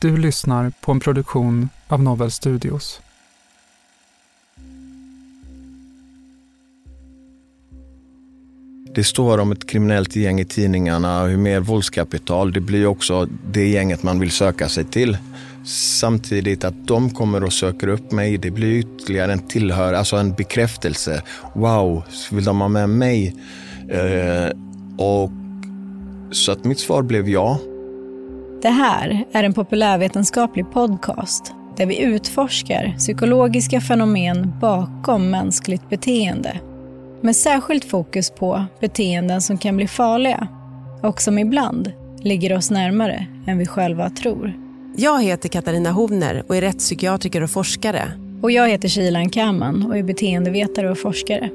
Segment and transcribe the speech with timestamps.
[0.00, 3.00] Du lyssnar på en produktion av Novel Studios.
[8.94, 13.68] Det står om ett kriminellt gäng i tidningarna, hur mer våldskapital, det blir också det
[13.68, 15.18] gänget man vill söka sig till.
[16.00, 20.32] Samtidigt att de kommer och söker upp mig, det blir ytterligare en tillhör, alltså en
[20.32, 21.22] bekräftelse.
[21.54, 23.36] Wow, vill de ha med mig?
[23.88, 24.50] Eh,
[24.96, 25.30] och
[26.32, 27.60] Så att mitt svar blev ja.
[28.62, 36.60] Det här är en populärvetenskaplig podcast där vi utforskar psykologiska fenomen bakom mänskligt beteende.
[37.20, 40.48] Med särskilt fokus på beteenden som kan bli farliga
[41.02, 44.52] och som ibland ligger oss närmare än vi själva tror.
[44.96, 48.12] Jag heter Katarina Hovner och är rättspsykiatriker och forskare.
[48.42, 51.50] Och jag heter Shilan Kaman och är beteendevetare och forskare.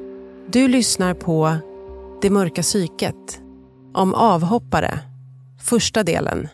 [0.52, 1.56] Du lyssnar på
[2.22, 3.42] Det mörka psyket
[3.94, 5.00] om avhoppare,
[5.62, 6.48] första delen.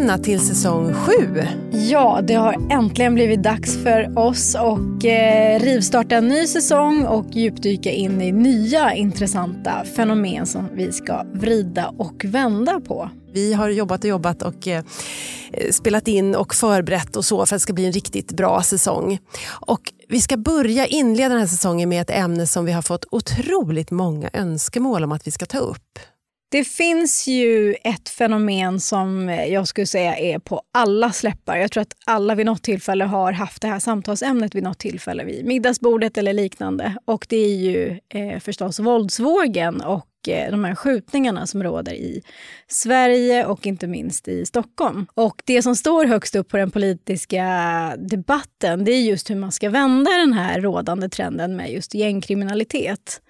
[0.00, 1.42] Välkomna till säsong sju.
[1.72, 7.26] Ja, det har äntligen blivit dags för oss att eh, rivstarta en ny säsong och
[7.30, 13.10] djupdyka in i nya intressanta fenomen som vi ska vrida och vända på.
[13.32, 14.84] Vi har jobbat och jobbat och eh,
[15.70, 19.18] spelat in och förberett och så för att det ska bli en riktigt bra säsong.
[19.48, 23.04] Och vi ska börja inleda den här säsongen med ett ämne som vi har fått
[23.10, 25.98] otroligt många önskemål om att vi ska ta upp.
[26.52, 31.56] Det finns ju ett fenomen som jag skulle säga är på alla släppar.
[31.56, 35.24] Jag tror att alla vid något tillfälle har haft det här samtalsämnet vid något tillfälle
[35.24, 36.96] vid middagsbordet eller liknande.
[37.04, 42.22] Och det är ju eh, förstås våldsvågen och Eh, de här skjutningarna som råder i
[42.68, 45.06] Sverige och inte minst i Stockholm.
[45.14, 47.46] Och det som står högst upp på den politiska
[47.98, 53.20] debatten det är just hur man ska vända den här rådande trenden med just gängkriminalitet.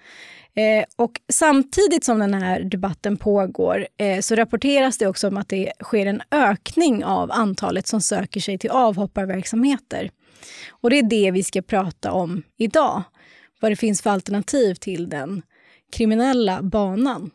[0.55, 5.49] Eh, och samtidigt som den här debatten pågår eh, så rapporteras det också om att
[5.49, 10.11] det sker en ökning av antalet som söker sig till avhopparverksamheter.
[10.69, 13.03] Och det är det vi ska prata om idag.
[13.59, 15.41] Vad det finns för alternativ till den
[15.91, 17.31] kriminella banan.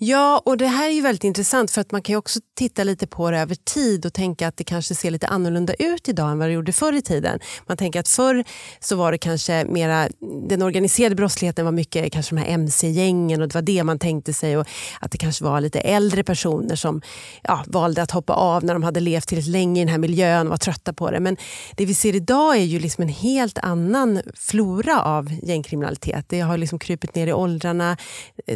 [0.00, 2.84] Ja, och det här är ju väldigt intressant för att man kan ju också titta
[2.84, 6.30] lite på det över tid och tänka att det kanske ser lite annorlunda ut idag
[6.30, 7.40] än vad det gjorde förr i tiden.
[7.66, 8.44] Man tänker att förr
[8.80, 10.08] så var det kanske mera,
[10.48, 14.32] den organiserade brottsligheten var mycket kanske de här mc-gängen och det var det man tänkte
[14.32, 14.66] sig och
[15.00, 17.02] att det kanske var lite äldre personer som
[17.42, 20.46] ja, valde att hoppa av när de hade levt tillräckligt länge i den här miljön
[20.46, 21.20] och var trötta på det.
[21.20, 21.36] Men
[21.76, 26.24] det vi ser idag är ju liksom en helt annan flora av gängkriminalitet.
[26.28, 27.96] Det har liksom krupit ner i åldrarna.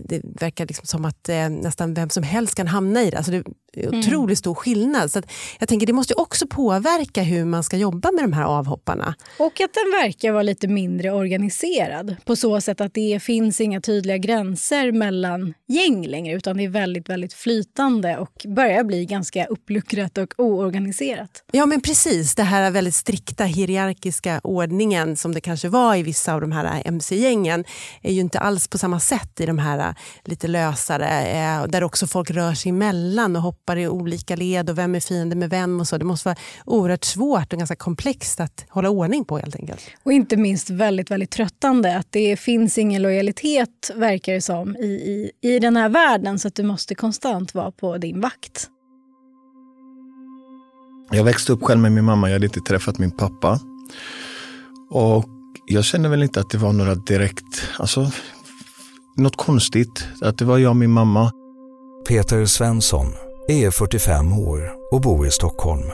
[0.04, 3.16] Det verkar liksom som att eh, nästan vem som helst kan hamna i det.
[3.16, 3.44] Alltså det
[3.76, 4.36] otroligt mm.
[4.36, 5.12] stor skillnad.
[5.12, 5.22] Så
[5.58, 9.14] jag tänker Det måste också påverka hur man ska jobba med de här avhopparna.
[9.38, 13.80] Och att den verkar vara lite mindre organiserad på så sätt att det finns inga
[13.80, 19.46] tydliga gränser mellan gäng längre utan det är väldigt, väldigt flytande och börjar bli ganska
[19.46, 21.44] uppluckrat och oorganiserat.
[21.52, 26.34] Ja men precis, det här väldigt strikta hierarkiska ordningen som det kanske var i vissa
[26.34, 27.64] av de här mc-gängen
[28.02, 32.06] är ju inte alls på samma sätt i de här lite lösare eh, där också
[32.06, 35.80] folk rör sig emellan och hoppar i olika led och vem är fiende med vem
[35.80, 35.98] och så.
[35.98, 39.80] Det måste vara oerhört svårt och ganska komplext att hålla ordning på helt enkelt.
[40.02, 41.96] Och inte minst väldigt, väldigt tröttande.
[41.96, 46.48] Att det finns ingen lojalitet verkar det som i, i, i den här världen så
[46.48, 48.68] att du måste konstant vara på din vakt.
[51.10, 53.60] Jag växte upp själv med min mamma, jag hade inte träffat min pappa.
[54.90, 55.24] Och
[55.66, 58.10] jag kände väl inte att det var några direkt, alltså
[59.16, 60.08] något konstigt.
[60.22, 61.32] Att det var jag och min mamma.
[62.08, 63.06] Peter Svensson
[63.48, 65.84] är 45 år och bor i Stockholm.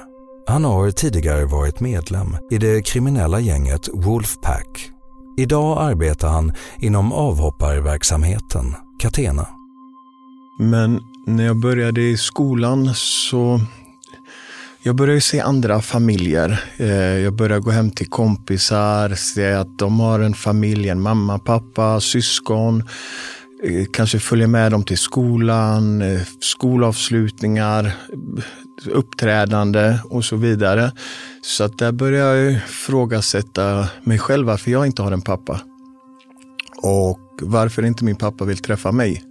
[0.46, 4.90] Han har tidigare varit medlem i det kriminella gänget Wolfpack.
[5.38, 9.46] Idag arbetar han inom avhopparverksamheten Catena.
[10.60, 13.60] Men när jag började i skolan så
[14.82, 16.64] jag började se andra familjer.
[16.76, 21.38] Eh, jag började gå hem till kompisar, se att de har en familj, en mamma,
[21.38, 22.82] pappa, syskon.
[23.62, 27.92] Eh, kanske följer med dem till skolan, eh, skolavslutningar,
[28.86, 30.92] uppträdande och så vidare.
[31.42, 35.60] Så att där började jag ifrågasätta mig själv varför jag inte har en pappa.
[36.82, 39.24] Och varför inte min pappa vill träffa mig.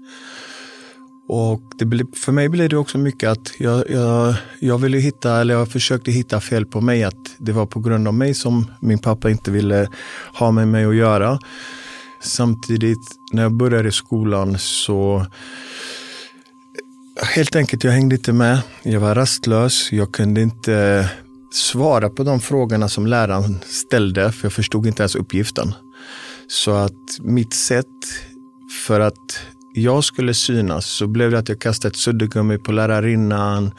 [1.29, 5.53] Och det, för mig blir det också mycket att jag, jag, jag ville hitta, eller
[5.53, 7.03] jag försökte hitta fel på mig.
[7.03, 9.87] Att det var på grund av mig som min pappa inte ville
[10.33, 11.39] ha med mig att göra.
[12.27, 15.25] Samtidigt när jag började i skolan så
[17.21, 18.59] helt enkelt, jag hängde inte med.
[18.83, 19.91] Jag var rastlös.
[19.91, 21.09] Jag kunde inte
[21.51, 25.73] svara på de frågorna som läraren ställde, för jag förstod inte ens uppgiften.
[26.47, 27.85] Så att mitt sätt
[28.87, 29.39] för att
[29.73, 33.71] jag skulle synas så blev det att jag kastade ett suddgummi på lärarinnan.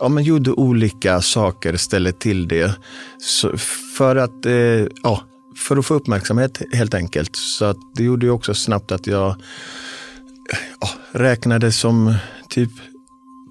[0.00, 2.74] Ja, men gjorde olika saker, ställde till det.
[3.18, 3.56] Så
[3.96, 5.22] för, att, eh, ja,
[5.56, 7.36] för att få uppmärksamhet helt enkelt.
[7.36, 9.36] Så att det gjorde ju också snabbt att jag
[10.80, 12.14] ja, räknades som
[12.48, 12.70] typ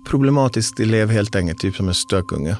[0.05, 2.57] problematisk elev helt enkelt, typ som en stökunge.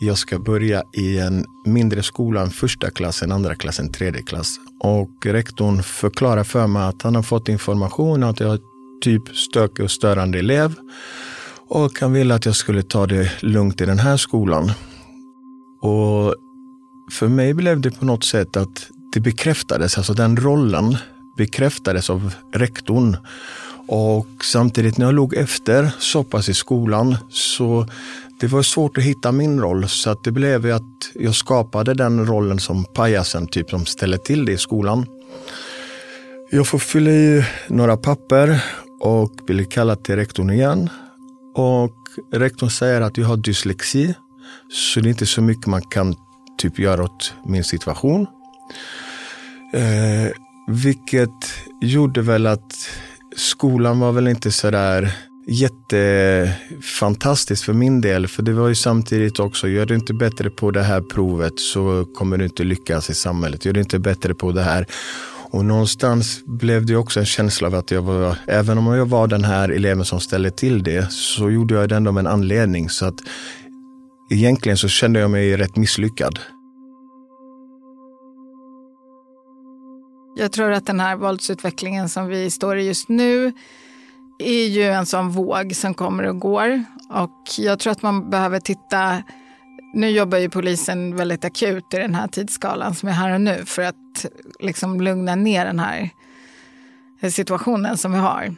[0.00, 4.22] Jag ska börja i en mindre skola, en första klass, en andra klass, en tredje
[4.22, 4.56] klass.
[4.80, 8.60] Och rektorn förklarar för mig att han har fått information att jag är
[9.02, 10.74] typ stökig och störande elev.
[11.68, 14.72] Och han ville att jag skulle ta det lugnt i den här skolan.
[15.80, 16.34] Och
[17.10, 20.96] för mig blev det på något sätt att det bekräftades, alltså den rollen
[21.36, 23.16] bekräftades av rektorn.
[23.88, 27.86] Och samtidigt när jag låg efter så pass i skolan så
[28.40, 32.26] det var svårt att hitta min roll så att det blev att jag skapade den
[32.26, 35.06] rollen som pajasen, typ som ställer till det i skolan.
[36.50, 38.64] Jag får fylla i några papper
[39.00, 40.90] och blir kallad till rektorn igen.
[41.54, 41.96] Och
[42.32, 44.14] rektorn säger att jag har dyslexi,
[44.72, 46.14] så det är inte så mycket man kan
[46.58, 48.26] typ göra åt min situation.
[49.74, 50.32] Eh,
[50.68, 52.90] vilket gjorde väl att
[53.36, 58.26] skolan var väl inte sådär jättefantastiskt för min del.
[58.26, 62.06] För det var ju samtidigt också, gör du inte bättre på det här provet så
[62.14, 63.64] kommer du inte lyckas i samhället.
[63.64, 64.86] Gör du inte bättre på det här.
[65.50, 69.26] Och någonstans blev det också en känsla av att jag var, även om jag var
[69.26, 72.90] den här eleven som ställde till det, så gjorde jag det ändå med en anledning.
[72.90, 73.20] Så att
[74.30, 76.38] egentligen så kände jag mig rätt misslyckad.
[80.36, 83.52] Jag tror att den här våldsutvecklingen som vi står i just nu
[84.38, 86.84] är ju en sån våg som kommer och går.
[87.10, 89.22] Och jag tror att man behöver titta,
[89.94, 93.64] nu jobbar ju polisen väldigt akut i den här tidsskalan som är här och nu
[93.64, 94.26] för att
[94.60, 96.10] liksom lugna ner den här
[97.30, 98.54] situationen som vi har.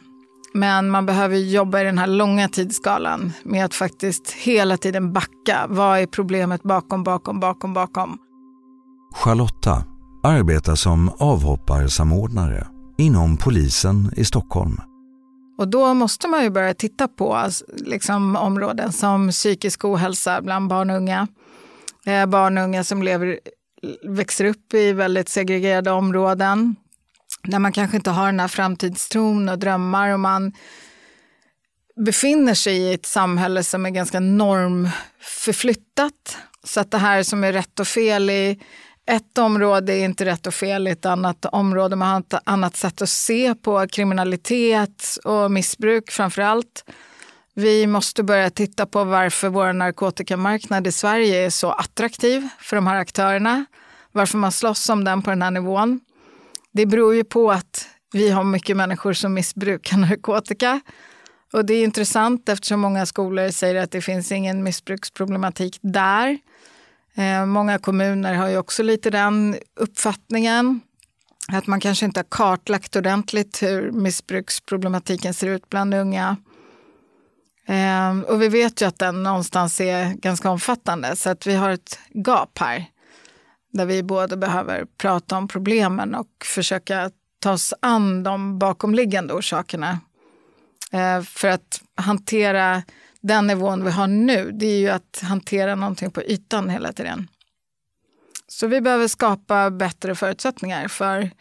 [0.53, 5.65] Men man behöver jobba i den här långa tidsskalan med att faktiskt hela tiden backa.
[5.69, 8.17] Vad är problemet bakom, bakom, bakom, bakom?
[9.13, 9.83] Charlotta
[10.23, 12.67] arbetar som avhopparsamordnare
[12.97, 14.81] inom polisen i Stockholm.
[15.57, 20.89] Och då måste man ju börja titta på liksom, områden som psykisk ohälsa bland barn
[20.89, 21.27] och unga.
[22.05, 23.39] Eh, barn och unga som lever,
[24.07, 26.75] växer upp i väldigt segregerade områden.
[27.43, 30.53] Där man kanske inte har den här framtidstron och drömmar och man
[32.05, 36.37] befinner sig i ett samhälle som är ganska normförflyttat.
[36.63, 38.59] Så att det här som är rätt och fel i
[39.05, 41.95] ett område är inte rätt och fel i ett annat område.
[41.95, 46.85] Man har ett annat sätt att se på kriminalitet och missbruk framför allt.
[47.53, 52.87] Vi måste börja titta på varför vår narkotikamarknad i Sverige är så attraktiv för de
[52.87, 53.65] här aktörerna.
[54.11, 55.99] Varför man slåss om den på den här nivån.
[56.71, 60.81] Det beror ju på att vi har mycket människor som missbrukar narkotika.
[61.53, 66.39] Och det är intressant eftersom många skolor säger att det finns ingen missbruksproblematik där.
[67.15, 70.81] Eh, många kommuner har ju också lite den uppfattningen.
[71.47, 76.37] Att man kanske inte har kartlagt ordentligt hur missbruksproblematiken ser ut bland unga.
[77.65, 81.69] Eh, och vi vet ju att den någonstans är ganska omfattande så att vi har
[81.69, 82.85] ett gap här.
[83.71, 89.99] Där vi både behöver prata om problemen och försöka ta oss an de bakomliggande orsakerna.
[90.91, 92.83] Eh, för att hantera
[93.21, 97.27] den nivån vi har nu, det är ju att hantera någonting på ytan hela tiden.
[98.47, 101.31] Så vi behöver skapa bättre förutsättningar för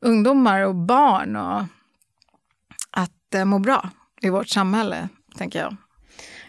[0.00, 1.62] ungdomar och barn och
[2.90, 5.76] att eh, må bra i vårt samhälle, tänker jag.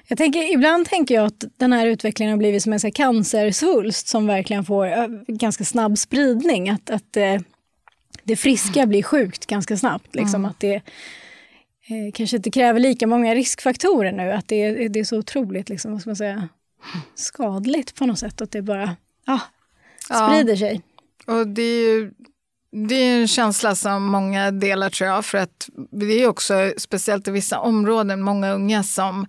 [0.09, 4.27] Jag tänker, ibland tänker jag att den här utvecklingen har blivit som en cancersvulst som
[4.27, 4.87] verkligen får
[5.31, 6.69] ganska snabb spridning.
[6.69, 7.41] Att, att eh,
[8.23, 10.15] det friska blir sjukt ganska snabbt.
[10.15, 10.35] Liksom.
[10.35, 10.51] Mm.
[10.51, 14.31] Att det, eh, kanske inte kräver lika många riskfaktorer nu.
[14.31, 16.49] Att det, är, det är så otroligt liksom, vad man säga,
[17.15, 18.41] skadligt på något sätt.
[18.41, 19.39] Att det bara ah,
[20.03, 20.57] sprider ja.
[20.57, 20.81] sig.
[21.25, 22.11] Och det är ju
[22.71, 25.25] det är en känsla som många delar tror jag.
[25.25, 29.27] För att det är också, speciellt i vissa områden, många unga som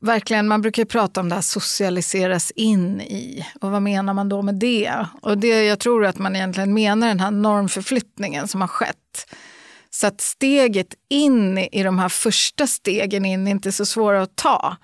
[0.00, 3.46] verkligen, man brukar prata om det här socialiseras in i.
[3.60, 5.06] Och vad menar man då med det?
[5.22, 8.96] Och det jag tror att man egentligen menar den här normförflyttningen som har skett
[9.90, 14.36] så att steget in i de här första stegen in är inte så svåra att
[14.36, 14.76] ta.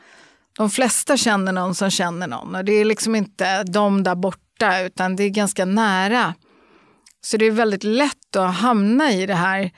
[0.56, 4.80] De flesta känner någon som känner någon och det är liksom inte de där borta
[4.80, 6.34] utan det är ganska nära.
[7.20, 9.70] Så det är väldigt lätt att hamna i det här.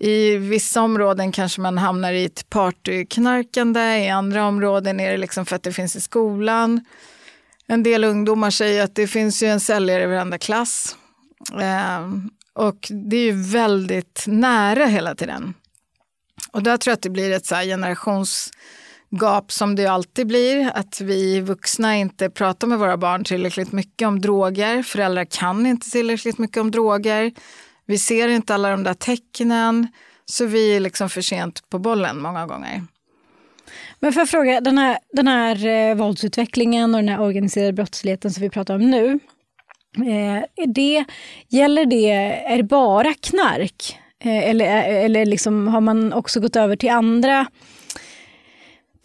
[0.00, 5.46] I vissa områden kanske man hamnar i ett partyknarkande, i andra områden är det liksom
[5.46, 6.84] för att det finns i skolan.
[7.66, 10.96] En del ungdomar säger att det finns ju en säljare i varenda klass.
[11.60, 12.10] Eh,
[12.52, 15.54] och det är ju väldigt nära hela tiden.
[16.52, 20.72] Och där tror jag att det blir ett så generationsgap som det alltid blir.
[20.74, 24.82] Att vi vuxna inte pratar med våra barn tillräckligt mycket om droger.
[24.82, 27.32] Föräldrar kan inte tillräckligt mycket om droger.
[27.90, 29.88] Vi ser inte alla de där tecknen.
[30.24, 32.82] Så vi är liksom för sent på bollen många gånger.
[34.00, 38.30] Men för att fråga, den här, den här eh, våldsutvecklingen och den här organiserade brottsligheten
[38.30, 39.20] som vi pratar om nu.
[39.96, 41.04] Eh, det,
[41.48, 42.10] gäller det,
[42.46, 43.98] är det bara knark?
[44.24, 47.46] Eh, eller eller liksom, har man också gått över till andra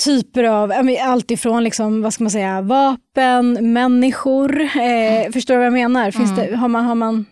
[0.05, 4.61] typer av, allt ifrån liksom, vad ska man säga, vapen, människor.
[4.61, 6.11] Eh, förstår du vad jag menar?
[6.11, 6.51] Finns mm.
[6.51, 7.25] det, har man, har man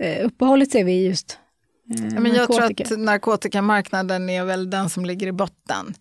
[0.00, 1.38] uppehållit sig vid just
[1.94, 5.94] eh, men Jag tror att narkotikamarknaden är väl den som ligger i botten.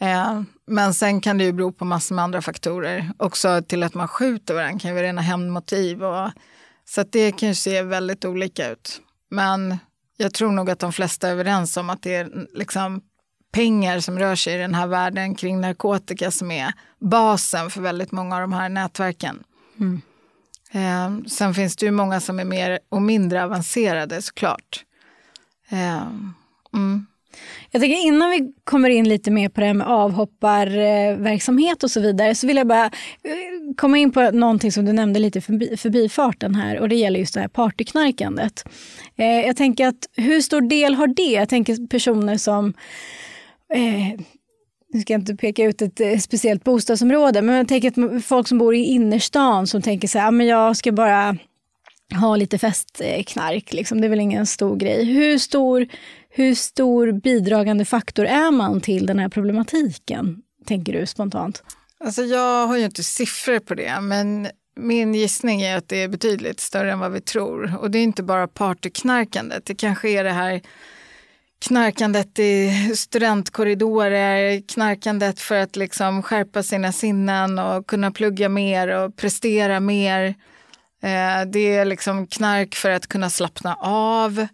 [0.00, 3.10] Eh, men sen kan det ju bero på massor med andra faktorer.
[3.18, 6.04] Också till att man skjuter varandra kan ju vara rena hämndmotiv.
[6.04, 6.30] Och,
[6.84, 9.00] så att det kan ju se väldigt olika ut.
[9.30, 9.78] Men
[10.16, 13.00] jag tror nog att de flesta är överens om att det är liksom
[13.52, 18.12] pengar som rör sig i den här världen kring narkotika som är basen för väldigt
[18.12, 19.44] många av de här nätverken.
[19.80, 20.02] Mm.
[20.72, 24.84] Eh, sen finns det ju många som är mer och mindre avancerade såklart.
[25.68, 26.06] Eh,
[26.74, 27.06] mm.
[27.70, 32.00] Jag tänker innan vi kommer in lite mer på det här med avhopparverksamhet och så
[32.00, 32.90] vidare så vill jag bara eh,
[33.76, 37.34] komma in på någonting som du nämnde lite förbi, förbifarten här och det gäller just
[37.34, 38.64] det här partyknarkandet.
[39.16, 41.32] Eh, jag tänker att hur stor del har det?
[41.32, 42.74] Jag tänker personer som
[43.74, 44.20] eh,
[44.96, 48.48] nu ska jag inte peka ut ett eh, speciellt bostadsområde, men jag tänker att folk
[48.48, 51.36] som bor i innerstan som tänker så här, ah, men jag ska bara
[52.20, 54.00] ha lite festknark, liksom.
[54.00, 55.04] det är väl ingen stor grej.
[55.04, 55.86] Hur stor
[56.30, 61.62] hur stor bidragande faktor är man till den här problematiken, tänker du spontant?
[62.00, 66.08] Alltså jag har ju inte siffror på det, men min gissning är att det är
[66.08, 67.78] betydligt större än vad vi tror.
[67.80, 70.62] Och det är inte bara partyknarkandet, det kanske är det här
[71.58, 79.16] knarkandet i studentkorridorer, knarkandet för att liksom skärpa sina sinnen och kunna plugga mer och
[79.16, 80.34] prestera mer.
[81.02, 84.46] Eh, det är liksom knark för att kunna slappna av.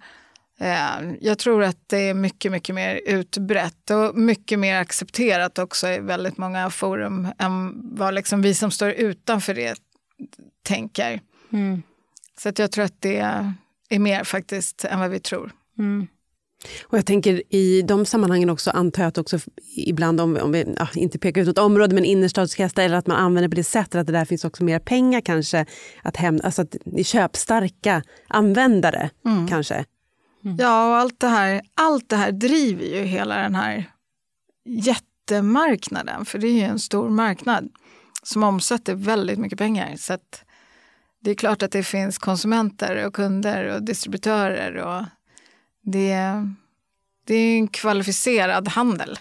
[0.61, 5.89] Eh, jag tror att det är mycket, mycket mer utbrett och mycket mer accepterat också
[5.89, 9.79] i väldigt många forum än vad liksom vi som står utanför det
[10.63, 11.21] tänker.
[11.53, 11.83] Mm.
[12.39, 13.19] Så att jag tror att det
[13.89, 15.53] är mer faktiskt än vad vi tror.
[15.79, 16.07] Mm.
[16.83, 19.39] Och jag tänker i de sammanhangen också antar jag att också
[19.77, 23.17] ibland, om, om vi ja, inte pekar ut något område, men innerstadskastar eller att man
[23.17, 25.67] använder på det sättet att det där finns också mer pengar kanske.
[26.03, 29.49] Att hem, alltså att ni köpstarka användare mm.
[29.49, 29.85] kanske.
[30.45, 30.57] Mm.
[30.57, 33.85] Ja, och allt det, här, allt det här driver ju hela den här
[34.65, 37.69] jättemarknaden, för det är ju en stor marknad
[38.23, 39.97] som omsätter väldigt mycket pengar.
[39.97, 40.19] Så
[41.21, 45.05] det är klart att det finns konsumenter och kunder och distributörer och
[45.83, 46.49] det,
[47.27, 49.19] det är en kvalificerad handel.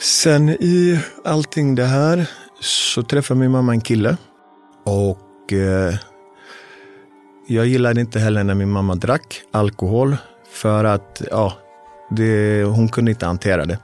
[0.00, 4.16] Sen i allting det här så träffade min mamma en kille.
[4.84, 5.94] Och eh,
[7.46, 10.16] jag gillade inte heller när min mamma drack alkohol.
[10.50, 11.52] För att ja,
[12.10, 13.78] det, hon kunde inte hantera det.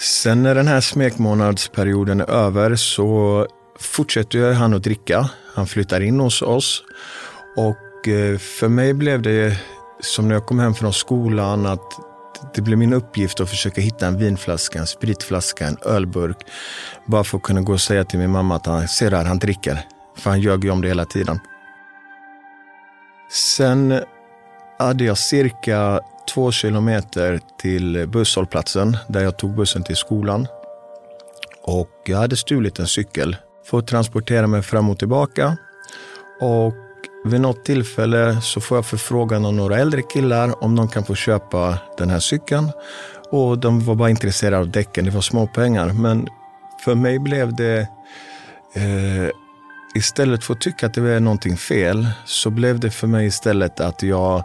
[0.00, 3.46] Sen när den här smekmånadsperioden är över så
[3.78, 5.30] fortsätter han att dricka.
[5.54, 6.82] Han flyttar in hos oss.
[7.56, 9.58] Och eh, för mig blev det
[10.00, 12.00] som när jag kom hem från skolan att
[12.54, 16.36] det blev min uppgift att försöka hitta en vinflaska, en spritflaska, en ölburk.
[17.06, 19.38] Bara för att kunna gå och säga till min mamma att han ser där, han
[19.38, 19.80] dricker.
[20.16, 21.38] För han ljög ju om det hela tiden.
[23.30, 24.00] Sen
[24.78, 26.00] hade jag cirka
[26.34, 30.46] två kilometer till busshållplatsen där jag tog bussen till skolan.
[31.62, 35.56] Och jag hade stulit en cykel för att transportera mig fram och tillbaka.
[36.40, 36.74] Och
[37.24, 41.14] vid något tillfälle så får jag förfrågan av några äldre killar om de kan få
[41.14, 42.70] köpa den här cykeln.
[43.30, 45.92] Och de var bara intresserade av däcken, det var småpengar.
[45.92, 46.28] Men
[46.84, 47.80] för mig blev det,
[48.74, 49.30] eh,
[49.94, 53.80] istället för att tycka att det var någonting fel, så blev det för mig istället
[53.80, 54.44] att jag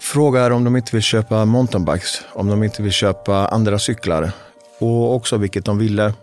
[0.00, 4.32] frågar om de inte vill köpa mountainbikes, om de inte vill köpa andra cyklar.
[4.78, 6.14] Och också vilket de ville.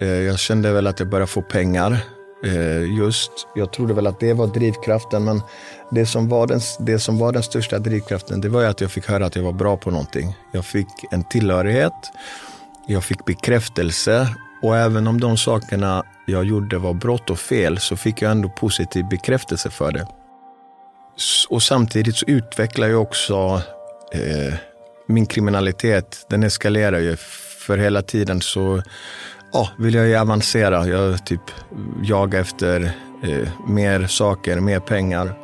[0.00, 2.00] Eh, jag kände väl att jag började få pengar
[2.44, 5.42] Eh, just, jag trodde väl att det var drivkraften, men
[5.90, 8.90] det som, var den, det som var den största drivkraften, det var ju att jag
[8.90, 10.36] fick höra att jag var bra på någonting.
[10.52, 11.92] Jag fick en tillhörighet,
[12.86, 14.28] jag fick bekräftelse
[14.62, 18.48] och även om de sakerna jag gjorde var brott och fel så fick jag ändå
[18.48, 20.06] positiv bekräftelse för det.
[21.48, 23.62] Och samtidigt så utvecklar jag också
[24.12, 24.54] eh,
[25.06, 26.26] min kriminalitet.
[26.28, 27.16] Den eskalerar ju,
[27.66, 28.82] för hela tiden så
[29.52, 30.86] oh, vill jag ju avancera.
[30.86, 31.50] Jag typ
[32.02, 32.82] jagar efter
[33.22, 35.42] eh, mer saker, mer pengar.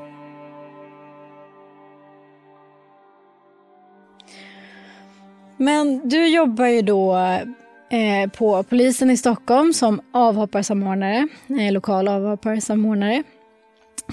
[5.56, 7.16] Men du jobbar ju då
[7.90, 11.28] eh, på polisen i Stockholm som avhopparsamordnare,
[11.60, 13.22] eh, lokal avhopparsamordnare.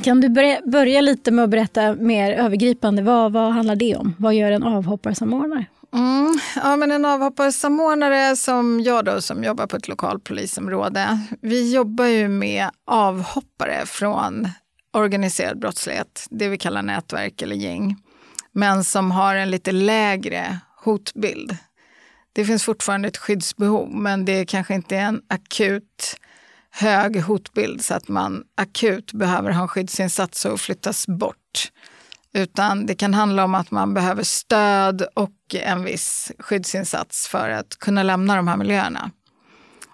[0.03, 4.15] Kan du börja, börja lite med att berätta mer övergripande, vad, vad handlar det om?
[4.17, 5.65] Vad gör en avhopparsamordnare?
[5.95, 12.05] Mm, ja, men en avhopparsamordnare som jag då, som jobbar på ett lokalpolisområde, vi jobbar
[12.05, 14.47] ju med avhoppare från
[14.93, 17.95] organiserad brottslighet, det vi kallar nätverk eller gäng,
[18.51, 21.57] men som har en lite lägre hotbild.
[22.33, 26.17] Det finns fortfarande ett skyddsbehov, men det kanske inte är en akut
[26.71, 31.71] hög hotbild så att man akut behöver ha en skyddsinsats och flyttas bort.
[32.35, 37.79] Utan det kan handla om att man behöver stöd och en viss skyddsinsats för att
[37.79, 39.11] kunna lämna de här miljöerna.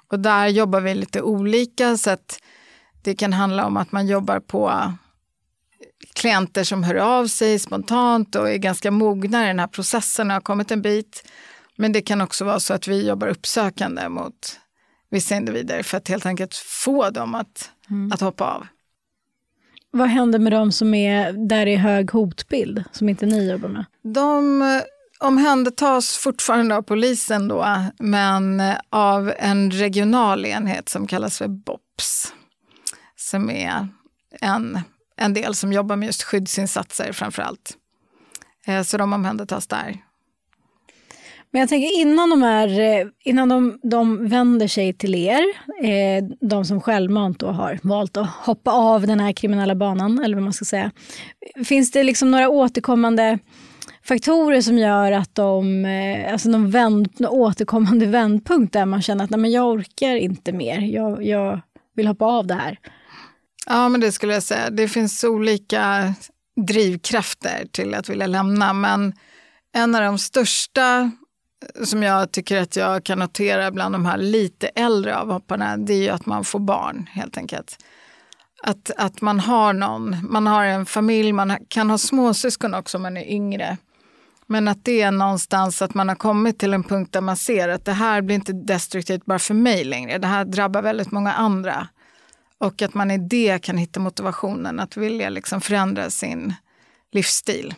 [0.08, 2.40] Och där jobbar vi lite olika så att
[3.02, 4.94] det kan handla om att man jobbar på
[6.14, 10.34] klienter som hör av sig spontant och är ganska mogna i den här processen och
[10.34, 11.24] har kommit en bit.
[11.76, 14.60] Men det kan också vara så att vi jobbar uppsökande mot
[15.10, 18.12] vissa individer för att helt enkelt få dem att, mm.
[18.12, 18.68] att hoppa av.
[19.92, 23.86] Vad händer med de som är där i hög hotbild, som inte ni jobbar med?
[24.04, 24.82] De eh,
[25.20, 27.66] omhändertas fortfarande av polisen då,
[28.00, 32.34] men eh, av en regional enhet som kallas för BOPS.
[33.16, 33.88] Som är
[34.42, 34.80] en,
[35.18, 37.78] en del som jobbar med just skyddsinsatser framför allt.
[38.66, 39.98] Eh, så de omhändertas där.
[41.52, 45.44] Men jag tänker innan de, är, eh, innan de, de vänder sig till er,
[45.84, 50.36] eh, de som självmant då har valt att hoppa av den här kriminella banan, eller
[50.36, 50.92] vad man ska säga.
[51.66, 53.40] Finns det liksom några återkommande
[54.04, 59.24] faktorer som gör att de, eh, alltså någon, vänd, någon återkommande vändpunkt där man känner
[59.24, 61.62] att nej, men jag orkar inte mer, jag, jag
[61.96, 62.78] vill hoppa av det här?
[63.66, 64.70] Ja, men det skulle jag säga.
[64.70, 66.14] Det finns olika
[66.68, 69.14] drivkrafter till att vilja lämna, men
[69.74, 71.12] en av de största
[71.84, 76.02] som jag tycker att jag kan notera bland de här lite äldre avhopparna, det är
[76.02, 77.78] ju att man får barn helt enkelt.
[78.64, 83.02] Att, att man har någon, man har en familj, man kan ha småsyskon också om
[83.02, 83.78] man är yngre.
[84.48, 87.70] Men att det är någonstans att man har kommit till en punkt där man ser
[87.70, 90.18] att det här blir inte destruktivt bara för mig längre.
[90.18, 91.88] Det här drabbar väldigt många andra.
[92.58, 96.54] Och att man i det kan hitta motivationen att vilja liksom förändra sin
[97.12, 97.74] livsstil.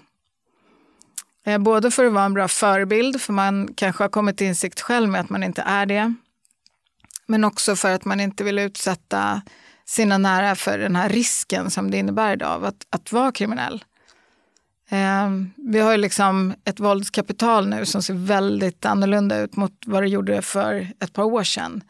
[1.46, 4.82] Eh, både för att vara en bra förebild, för man kanske har kommit till insikt
[4.82, 6.14] själv med att man inte är det.
[7.26, 9.42] Men också för att man inte vill utsätta
[9.86, 13.84] sina nära för den här risken som det innebär idag att, att vara kriminell.
[14.90, 20.04] Eh, vi har ju liksom ett våldskapital nu som ser väldigt annorlunda ut mot vad
[20.04, 21.84] det gjorde för ett par år sedan.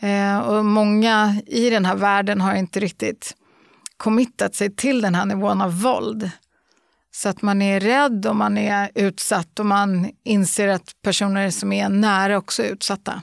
[0.00, 3.36] Eh, och många i den här världen har inte riktigt
[3.96, 6.30] committat sig till den här nivån av våld.
[7.14, 11.72] Så att man är rädd och man är utsatt och man inser att personer som
[11.72, 13.22] är nära också är utsatta.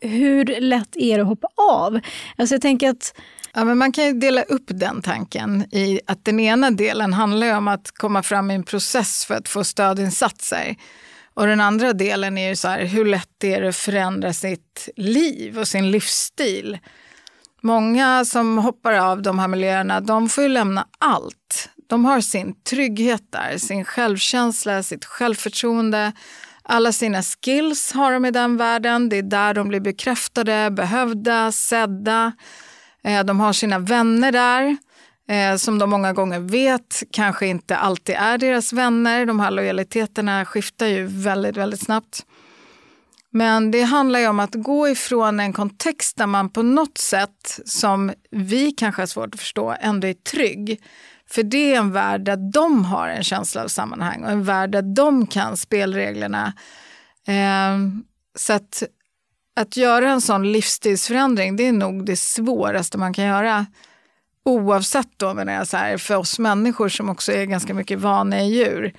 [0.00, 2.00] Hur lätt är det att hoppa av?
[2.36, 3.14] Alltså jag tänker att
[3.54, 7.56] Ja, men man kan ju dela upp den tanken i att den ena delen handlar
[7.56, 10.76] om att komma fram i en process för att få stödinsatser.
[11.34, 14.88] Och den andra delen är ju så här, hur lätt är det att förändra sitt
[14.96, 16.78] liv och sin livsstil?
[17.60, 21.70] Många som hoppar av de här miljöerna, de får ju lämna allt.
[21.88, 26.12] De har sin trygghet där, sin självkänsla, sitt självförtroende.
[26.62, 29.08] Alla sina skills har de i den världen.
[29.08, 32.32] Det är där de blir bekräftade, behövda, sedda.
[33.04, 34.76] Eh, de har sina vänner där
[35.28, 39.26] eh, som de många gånger vet kanske inte alltid är deras vänner.
[39.26, 42.26] De här lojaliteterna skiftar ju väldigt, väldigt snabbt.
[43.30, 47.60] Men det handlar ju om att gå ifrån en kontext där man på något sätt,
[47.64, 50.80] som vi kanske har svårt att förstå, ändå är trygg.
[51.30, 54.70] För det är en värld där de har en känsla av sammanhang och en värld
[54.70, 56.52] där de kan spelreglerna.
[57.26, 57.78] Eh,
[58.34, 58.82] så att,
[59.56, 63.66] att göra en sån livsstilsförändring, det är nog det svåraste man kan göra.
[64.44, 68.40] Oavsett då, menar jag, så här, för oss människor som också är ganska mycket vana
[68.40, 68.94] i djur.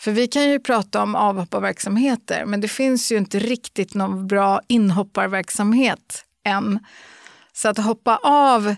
[0.00, 4.60] För vi kan ju prata om avhopparverksamheter, men det finns ju inte riktigt någon bra
[4.68, 6.78] inhopparverksamhet än.
[7.52, 8.74] Så att hoppa av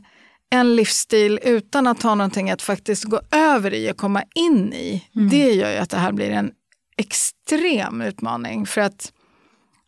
[0.51, 5.09] en livsstil utan att ha någonting att faktiskt gå över i och komma in i,
[5.17, 5.29] mm.
[5.29, 6.53] det gör ju att det här blir en
[6.97, 8.67] extrem utmaning.
[8.67, 9.13] För att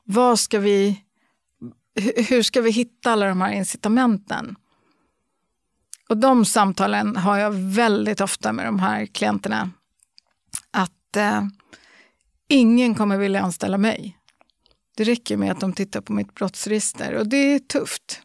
[0.05, 1.03] vad ska vi,
[2.29, 4.57] hur ska vi hitta alla de här incitamenten?
[6.09, 9.70] Och de samtalen har jag väldigt ofta med de här klienterna.
[10.70, 11.42] Att eh,
[12.48, 14.18] ingen kommer vilja anställa mig.
[14.96, 18.22] Det räcker med att de tittar på mitt brottsregister och det är tufft.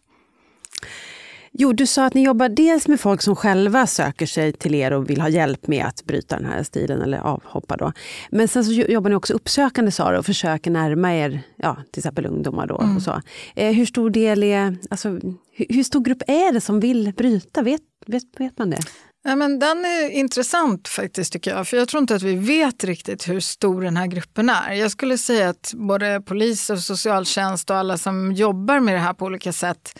[1.59, 4.93] Jo, du sa att ni jobbar dels med folk som själva söker sig till er
[4.93, 7.77] och vill ha hjälp med att bryta den här stilen eller avhoppa.
[7.77, 7.93] Då.
[8.29, 11.99] Men sen så jobbar ni också uppsökande sa du, och försöker närma er ja, till
[11.99, 12.67] exempel ungdomar.
[12.67, 12.95] Då, mm.
[12.95, 13.21] och så.
[13.55, 17.61] Eh, hur stor del är, alltså, hur, hur, stor grupp är det som vill bryta?
[17.61, 18.79] Vet, vet, vet man det?
[19.23, 22.83] Ja, men den är intressant faktiskt tycker jag, för jag tror inte att vi vet
[22.83, 24.73] riktigt hur stor den här gruppen är.
[24.73, 29.13] Jag skulle säga att både polis och socialtjänst och alla som jobbar med det här
[29.13, 29.99] på olika sätt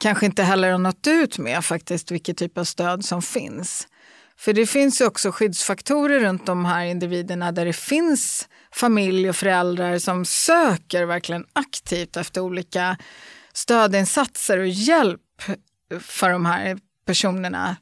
[0.00, 3.88] kanske inte heller har nått ut med faktiskt vilket typ av stöd som finns.
[4.38, 9.36] För det finns ju också skyddsfaktorer runt de här individerna där det finns familj och
[9.36, 12.96] föräldrar som söker verkligen aktivt efter olika
[13.52, 15.20] stödinsatser och hjälp
[16.00, 17.76] för de här personerna.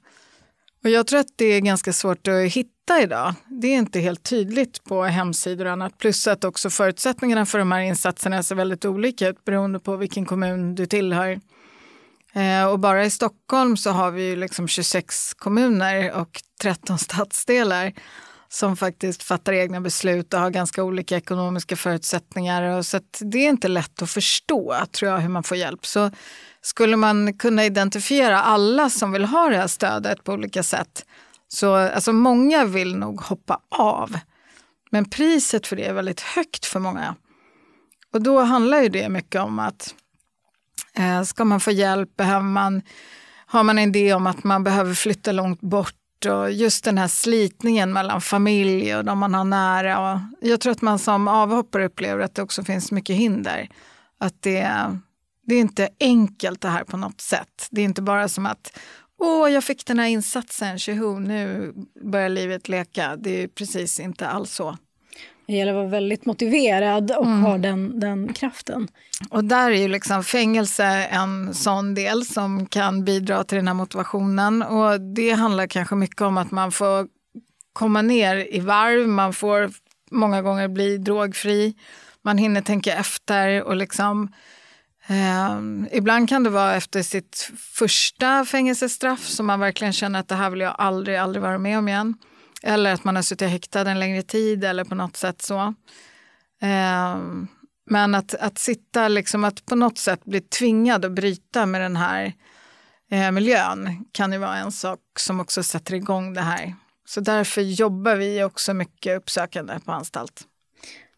[0.84, 3.34] Och jag tror att det är ganska svårt att hitta idag.
[3.46, 5.98] Det är inte helt tydligt på hemsidor och annat.
[5.98, 10.24] Plus att också förutsättningarna för de här insatserna ser väldigt olika ut beroende på vilken
[10.24, 11.40] kommun du tillhör.
[12.34, 17.92] Eh, och bara i Stockholm så har vi liksom 26 kommuner och 13 stadsdelar
[18.48, 22.62] som faktiskt fattar egna beslut och har ganska olika ekonomiska förutsättningar.
[22.62, 25.86] Och så det är inte lätt att förstå tror jag hur man får hjälp.
[25.86, 26.10] Så
[26.60, 31.04] skulle man kunna identifiera alla som vill ha det här stödet på olika sätt
[31.48, 34.18] så alltså många vill nog hoppa av.
[34.90, 37.14] Men priset för det är väldigt högt för många.
[38.12, 39.94] Och då handlar ju det mycket om att
[40.98, 42.16] Eh, ska man få hjälp?
[42.16, 42.82] Behöver man,
[43.46, 45.94] har man en idé om att man behöver flytta långt bort?
[46.28, 50.12] Och just den här slitningen mellan familj och de man har nära.
[50.12, 53.68] Och jag tror att man som avhoppare upplever att det också finns mycket hinder.
[54.18, 54.70] Att det,
[55.46, 57.68] det är inte enkelt det här på något sätt.
[57.70, 58.78] Det är inte bara som att
[59.18, 61.72] Åh, jag fick den här insatsen, tjoho, nu
[62.04, 63.16] börjar livet leka.
[63.16, 64.76] Det är precis inte alls så.
[65.46, 67.42] Det gäller att vara väldigt motiverad och mm.
[67.42, 68.88] ha den, den kraften.
[69.30, 73.74] Och där är ju liksom fängelse en sån del som kan bidra till den här
[73.74, 74.62] motivationen.
[74.62, 77.06] Och det handlar kanske mycket om att man får
[77.72, 79.70] komma ner i varv, man får
[80.10, 81.74] många gånger bli drogfri,
[82.22, 84.28] man hinner tänka efter och liksom
[85.06, 85.60] Eh,
[85.92, 90.50] ibland kan det vara efter sitt första fängelsestraff som man verkligen känner att det här
[90.50, 92.14] vill jag aldrig, aldrig vara med om igen.
[92.66, 95.74] Eller att man har suttit häktad en längre tid eller på något sätt så.
[96.62, 97.16] Eh,
[97.90, 101.96] men att, att sitta, liksom, att på något sätt bli tvingad att bryta med den
[101.96, 102.32] här
[103.10, 106.74] eh, miljön kan ju vara en sak som också sätter igång det här.
[107.06, 110.44] Så därför jobbar vi också mycket uppsökande på anstalt.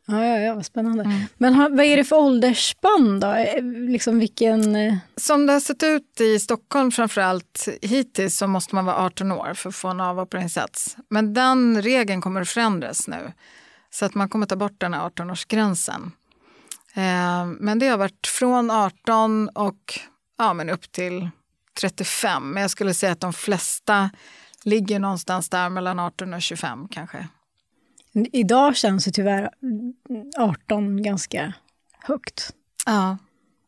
[0.07, 1.05] Ja, ja, ja vad spännande.
[1.05, 1.21] Mm.
[1.37, 3.33] Men ha, vad är det för åldersspann då?
[3.33, 4.77] Eh, liksom vilken...
[4.77, 9.33] Eh, som det har sett ut i Stockholm framförallt hittills så måste man vara 18
[9.33, 10.97] år för att få en avhopparinsats.
[11.09, 13.33] Men den regeln kommer att förändras nu.
[13.91, 16.11] Så att man kommer ta bort den här 18-årsgränsen.
[16.95, 20.01] Eh, men det har varit från 18 och
[20.39, 21.29] ja, men upp till
[21.81, 22.51] 35.
[22.51, 24.11] Men jag skulle säga att de flesta
[24.63, 27.29] ligger någonstans där mellan 18 och 25 kanske.
[28.33, 29.51] Idag känns det tyvärr
[30.39, 31.53] 18 ganska
[32.03, 32.53] högt.
[32.87, 33.19] Ja.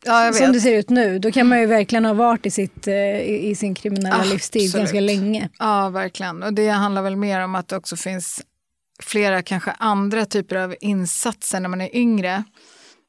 [0.04, 0.32] Ja.
[0.32, 3.20] Som det ser ut nu, då kan man ju verkligen ha varit i, sitt, eh,
[3.20, 4.32] i sin kriminella Absolut.
[4.32, 5.48] livsstil ganska länge.
[5.58, 6.42] Ja, verkligen.
[6.42, 8.42] Och det handlar väl mer om att det också finns
[9.02, 12.44] flera kanske andra typer av insatser när man är yngre.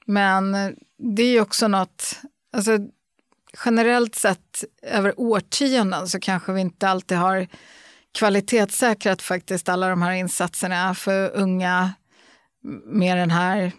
[0.06, 0.52] Men
[0.98, 2.20] det är ju också något,
[2.54, 2.78] alltså,
[3.66, 7.48] generellt sett över årtionden så kanske vi inte alltid har
[8.18, 11.94] kvalitetssäkrat faktiskt alla de här insatserna för unga
[12.86, 13.72] med den här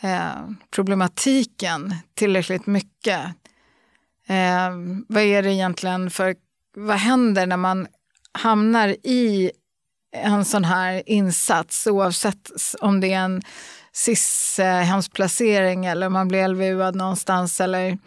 [0.00, 3.20] eh, problematiken tillräckligt mycket.
[4.26, 4.70] Eh,
[5.08, 6.36] vad är det egentligen för,
[6.76, 7.86] vad händer när man
[8.32, 9.50] hamnar i
[10.16, 13.42] en sån här insats oavsett om det är en
[13.92, 17.98] SIS-hemsplacering eller om man blir LVU någonstans eller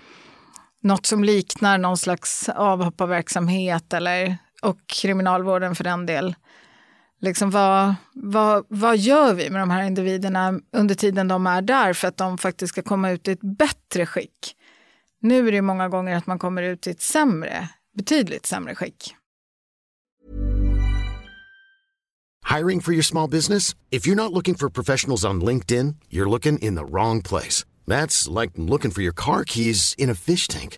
[0.81, 6.35] något som liknar någon slags avhopparverksamhet eller, och kriminalvården för den del.
[7.19, 11.93] Liksom vad, vad, vad gör vi med de här individerna under tiden de är där
[11.93, 14.55] för att de faktiskt ska komma ut i ett bättre skick?
[15.21, 19.15] Nu är det många gånger att man kommer ut i ett sämre, betydligt sämre skick.
[22.57, 23.75] Hiring for your small business?
[23.91, 27.65] If you're not looking for professionals on LinkedIn, you're looking in the wrong place.
[27.87, 30.77] That's like looking for your car keys in a fish tank.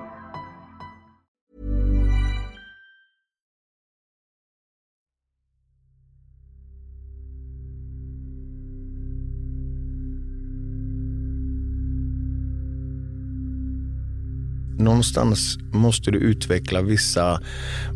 [14.91, 17.39] Någonstans måste du utveckla vissa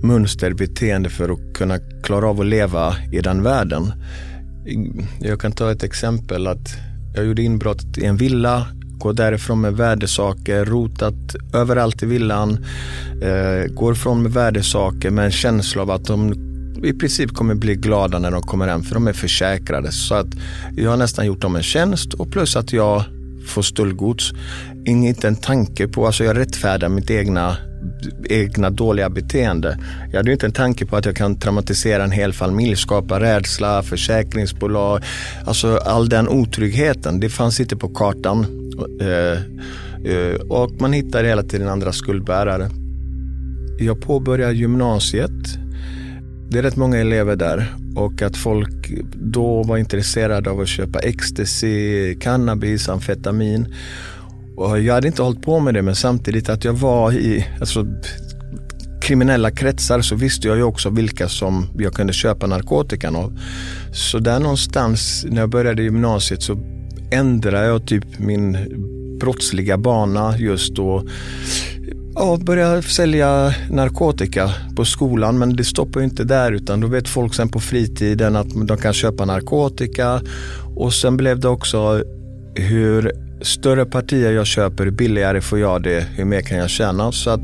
[0.03, 3.91] mönster, beteende för att kunna klara av att leva i den världen.
[5.19, 6.75] Jag kan ta ett exempel att
[7.15, 12.65] jag gjorde inbrott i en villa, går därifrån med värdesaker, rotat överallt i villan,
[13.21, 16.33] eh, går ifrån med värdesaker med en känsla av att de
[16.83, 19.91] i princip kommer bli glada när de kommer hem för de är försäkrade.
[19.91, 20.27] Så att
[20.75, 23.03] jag har nästan gjort dem en tjänst och plus att jag
[23.45, 24.33] får stöldgods.
[24.85, 27.57] Inte en tanke på, alltså jag rättfärdar mitt egna
[28.29, 29.77] egna dåliga beteende.
[30.11, 33.83] Jag hade inte en tanke på att jag kan traumatisera en hel familj, skapa rädsla,
[33.83, 35.03] försäkringsbolag.
[35.45, 38.45] Alltså all den otryggheten, det fanns inte på kartan.
[39.01, 39.39] Eh,
[40.11, 42.69] eh, och man hittar hela tiden andra skuldbärare.
[43.79, 45.31] Jag påbörjade gymnasiet.
[46.49, 50.99] Det är rätt många elever där och att folk då var intresserade av att köpa
[50.99, 53.73] ecstasy, cannabis, amfetamin.
[54.55, 57.85] Och jag hade inte hållit på med det men samtidigt att jag var i alltså,
[59.01, 63.39] kriminella kretsar så visste jag ju också vilka som jag kunde köpa narkotikan av.
[63.93, 66.57] Så där någonstans när jag började gymnasiet så
[67.11, 68.57] ändrade jag typ min
[69.19, 71.03] brottsliga bana just då
[72.15, 77.07] ja, börja sälja narkotika på skolan men det stoppar ju inte där utan då vet
[77.07, 80.21] folk sen på fritiden att de kan köpa narkotika
[80.75, 82.03] och sen blev det också
[82.55, 87.11] hur större partier jag köper, billigare får jag det, hur mer kan jag tjäna?
[87.11, 87.41] Så att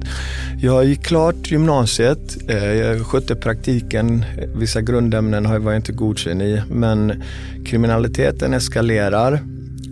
[0.61, 4.25] jag gick klart gymnasiet, eh, jag skötte praktiken,
[4.55, 7.23] vissa grundämnen var jag inte godkänd i, men
[7.65, 9.39] kriminaliteten eskalerar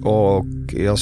[0.04, 0.98] och jag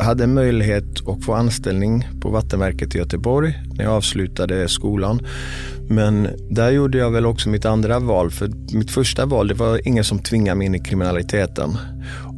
[0.00, 5.20] hade möjlighet att få anställning på Vattenverket i Göteborg när jag avslutade skolan.
[5.88, 9.88] Men där gjorde jag väl också mitt andra val, för mitt första val det var
[9.88, 11.78] ingen som tvingade mig in i kriminaliteten.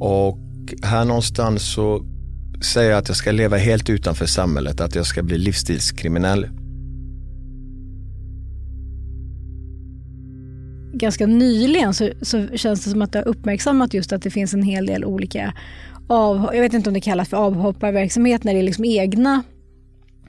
[0.00, 0.38] Och
[0.82, 2.02] här någonstans så
[2.72, 6.48] säger jag att jag ska leva helt utanför samhället, att jag ska bli livsstilskriminell.
[10.92, 14.54] Ganska nyligen så, så känns det som att det har uppmärksammat just att det finns
[14.54, 15.54] en hel del olika
[16.08, 19.42] av, jag vet inte om det kallas för avhopparverksamhet när det är liksom egna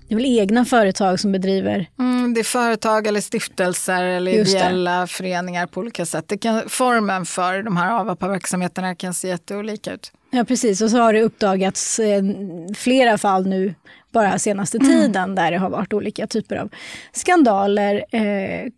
[0.08, 1.90] det är väl egna företag som bedriver?
[2.00, 6.26] Mm, det är företag eller stiftelser eller ideella föreningar på olika sätt.
[6.28, 10.12] Det kan, formen för de här avhopparverksamheterna kan se jätteolika ut.
[10.30, 12.24] Ja precis och så har det uppdagats eh,
[12.76, 13.76] flera fall nu
[14.12, 14.90] bara senaste mm.
[14.90, 16.70] tiden där det har varit olika typer av
[17.12, 18.72] skandaler eh,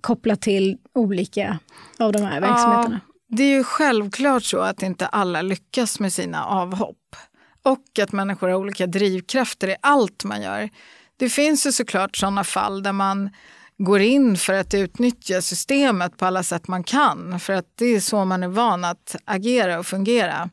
[0.00, 1.58] kopplat till olika
[1.98, 3.00] av de här verksamheterna.
[3.06, 7.16] Ja, det är ju självklart så att inte alla lyckas med sina avhopp.
[7.62, 10.68] Och att människor har olika drivkrafter i allt man gör.
[11.16, 13.30] Det finns ju såklart sådana fall där man
[13.78, 17.40] går in för att utnyttja systemet på alla sätt man kan.
[17.40, 20.50] För att det är så man är van att agera och fungera.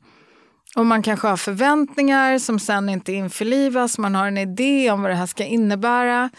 [0.78, 3.98] Och man kanske har förväntningar som sen inte införlivas.
[3.98, 6.30] Man har en idé om vad det här ska innebära.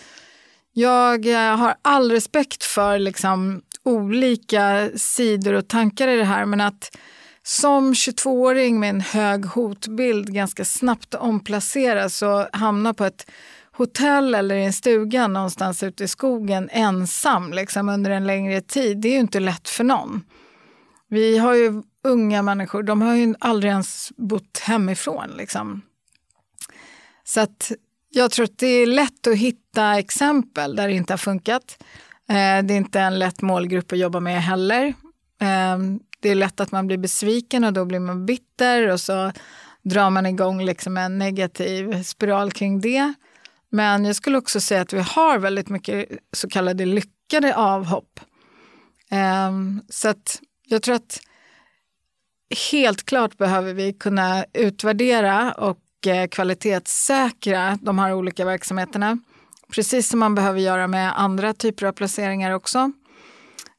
[0.72, 6.60] Jag eh, har all respekt för liksom olika sidor och tankar i det här men
[6.60, 6.96] att
[7.42, 13.30] som 22-åring med en hög hotbild ganska snabbt omplaceras och hamna på ett
[13.72, 19.00] hotell eller i en stuga någonstans ute i skogen ensam liksom under en längre tid,
[19.00, 20.22] det är ju inte lätt för någon.
[21.08, 25.30] Vi har ju unga människor, de har ju aldrig ens bott hemifrån.
[25.36, 25.82] Liksom.
[27.24, 27.72] Så att
[28.10, 31.84] jag tror att det är lätt att hitta exempel där det inte har funkat.
[32.28, 34.94] Eh, det är inte en lätt målgrupp att jobba med heller.
[35.40, 39.32] Ehm, det är lätt att man blir besviken och då blir man bitter och så
[39.82, 43.14] drar man igång liksom en negativ spiral kring det.
[43.70, 48.20] Men jag skulle också säga att vi har väldigt mycket så kallade lyckade avhopp.
[49.10, 51.20] Ehm, så att jag tror att
[52.72, 59.18] helt klart behöver vi kunna utvärdera och eh, kvalitetssäkra de här olika verksamheterna.
[59.72, 62.92] Precis som man behöver göra med andra typer av placeringar också.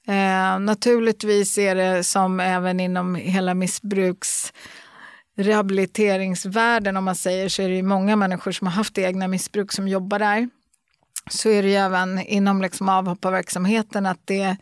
[0.07, 4.53] Eh, naturligtvis är det som även inom hela missbruks
[5.37, 9.71] rehabiliteringsvärlden om man säger så är det ju många människor som har haft egna missbruk
[9.71, 10.49] som jobbar där.
[11.31, 14.57] Så är det ju även inom liksom avhopparverksamheten att det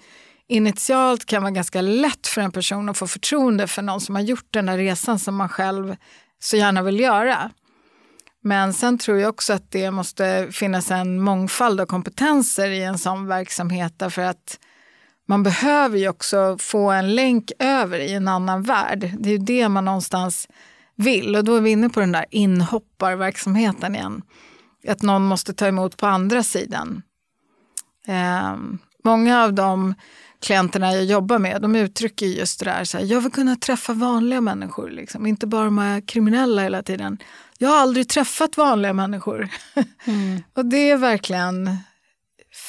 [0.47, 4.21] initialt kan vara ganska lätt för en person att få förtroende för någon som har
[4.21, 5.95] gjort den där resan som man själv
[6.39, 7.51] så gärna vill göra.
[8.43, 12.97] Men sen tror jag också att det måste finnas en mångfald av kompetenser i en
[12.97, 14.59] sån verksamhet därför att
[15.27, 19.11] man behöver ju också få en länk över i en annan värld.
[19.19, 20.47] Det är ju det man någonstans
[20.95, 21.35] vill.
[21.35, 24.21] Och då är vi inne på den där inhopparverksamheten igen.
[24.87, 27.01] Att någon måste ta emot på andra sidan.
[28.07, 28.55] Eh,
[29.03, 29.93] många av de
[30.41, 33.93] klienterna jag jobbar med, de uttrycker just det där, så här, jag vill kunna träffa
[33.93, 35.25] vanliga människor, liksom.
[35.25, 37.17] inte bara de här kriminella hela tiden.
[37.57, 39.49] Jag har aldrig träffat vanliga människor.
[40.07, 40.43] Mm.
[40.53, 41.77] och det är verkligen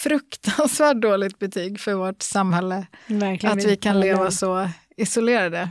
[0.02, 2.86] fruktansvärt dåligt betyg för vårt samhälle.
[3.06, 3.58] Verkligen.
[3.58, 5.70] Att vi kan leva så isolerade.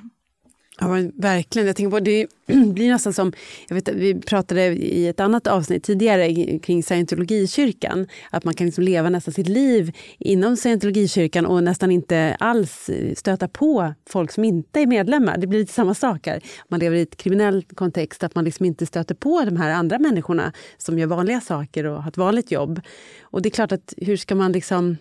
[0.80, 1.67] Ja, verkligen.
[1.67, 2.28] Jag tänker på, det
[2.73, 3.34] blir nästan som,
[3.67, 8.84] jag vet, vi pratade i ett annat avsnitt tidigare kring scientologikyrkan, att man kan liksom
[8.84, 14.80] leva nästan sitt liv inom scientologikyrkan och nästan inte alls stöta på folk som inte
[14.80, 15.38] är medlemmar.
[15.38, 16.41] Det blir lite samma sak här.
[16.67, 19.99] Man lever i ett kriminell kontext, att man liksom inte stöter på de här andra
[19.99, 22.82] människorna som gör vanliga saker och har ett vanligt jobb.
[23.21, 24.97] Och det är klart att hur ska man liksom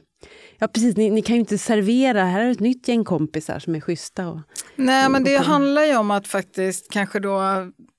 [0.59, 3.75] Ja precis, ni, ni, kan ju inte servera, här är ett nytt gäng kompisar som
[3.75, 4.29] är schyssta.
[4.29, 4.41] Och,
[4.77, 7.41] Nej men det handlar ju om att faktiskt kanske då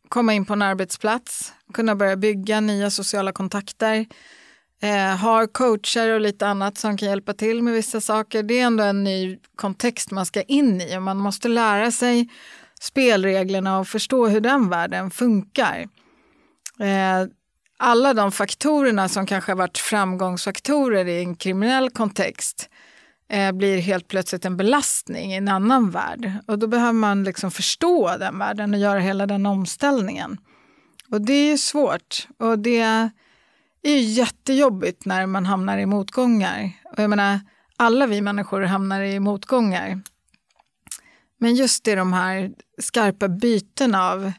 [0.10, 4.06] komma in på en arbetsplats, kunna börja bygga nya sociala kontakter.
[4.82, 8.44] Eh, har coacher och lite annat som kan hjälpa till med vissa saker.
[8.44, 12.30] Det är ändå en ny kontext man ska in i och man måste lära sig
[12.80, 15.88] spelreglerna och förstå hur den världen funkar.
[16.80, 17.28] Eh,
[17.78, 22.70] alla de faktorerna som kanske har varit framgångsfaktorer i en kriminell kontext
[23.30, 26.32] eh, blir helt plötsligt en belastning i en annan värld.
[26.48, 30.38] Och då behöver man liksom förstå den världen och göra hela den omställningen.
[31.12, 32.80] Och det är svårt och det
[33.84, 36.72] är jättejobbigt när man hamnar i motgångar.
[36.84, 37.40] Och jag menar,
[37.78, 40.02] alla vi människor hamnar i motgångar.
[41.40, 42.52] Men just i de här
[42.82, 44.32] skarpa byten av,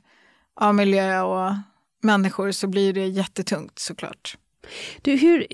[0.60, 1.54] av miljö och
[2.02, 4.36] människor så blir det jättetungt såklart.
[5.02, 5.46] Du, hur,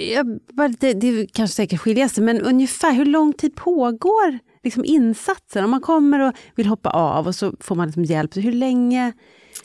[0.79, 5.65] det, det kanske säkert skiljer sig, men ungefär hur lång tid pågår liksom insatsen?
[5.65, 9.13] Om man kommer och vill hoppa av och så får man liksom hjälp, hur länge?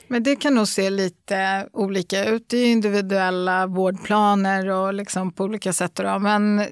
[0.08, 2.48] Men det kan nog se lite olika ut.
[2.48, 5.94] Det är individuella vårdplaner och liksom på olika sätt.
[5.94, 6.18] Då.
[6.18, 6.64] Men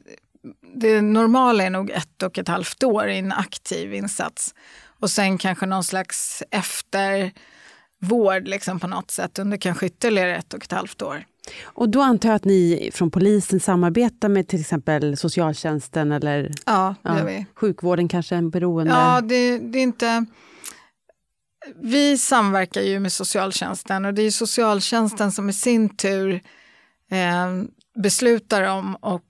[0.75, 4.55] det normala är nog ett och ett halvt år i en aktiv insats.
[5.01, 7.33] Och sen kanske någon slags efter
[8.01, 11.25] vård liksom på något sätt under kanske ytterligare ett och ett halvt år.
[11.65, 16.95] Och då antar jag att ni från polisen samarbetar med till exempel socialtjänsten eller ja,
[17.03, 18.93] ja, sjukvården kanske, en beroende?
[18.93, 20.25] Ja, det, det, är inte...
[21.83, 26.35] Vi samverkar ju med socialtjänsten och det är socialtjänsten som i sin tur
[27.11, 27.63] eh,
[28.03, 29.25] beslutar om och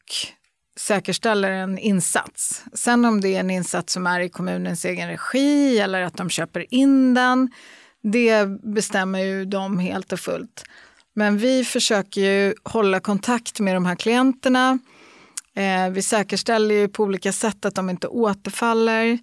[0.79, 2.65] säkerställer en insats.
[2.73, 6.31] Sen om det är en insats som är i kommunens egen regi eller att de
[6.31, 7.51] köper in den,
[8.03, 10.65] det bestämmer ju de helt och fullt.
[11.15, 14.79] Men vi försöker ju hålla kontakt med de här klienterna.
[15.55, 19.19] Eh, vi säkerställer ju på olika sätt att de inte återfaller.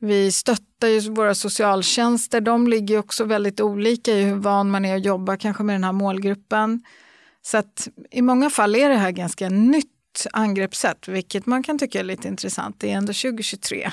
[0.00, 2.40] Vi stöttar ju våra socialtjänster.
[2.40, 5.84] De ligger också väldigt olika i hur van man är att jobba kanske med den
[5.84, 6.82] här målgruppen.
[7.42, 9.97] Så att i många fall är det här ganska nytt
[10.32, 12.76] angreppssätt, vilket man kan tycka är lite intressant.
[12.78, 13.90] Det är ändå 2023.